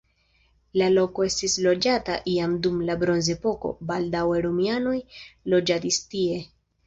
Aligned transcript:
La 0.81 0.85
loko 0.93 1.25
estis 1.25 1.57
loĝata 1.65 2.15
jam 2.31 2.55
dum 2.63 2.79
la 2.87 2.95
bronzepoko, 3.05 3.73
baldaŭe 3.91 4.41
romianoj 4.49 4.97
loĝadis 5.55 6.01
tie. 6.15 6.41